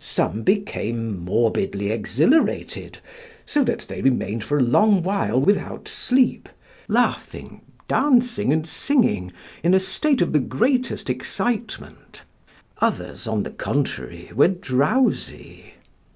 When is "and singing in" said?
8.52-9.74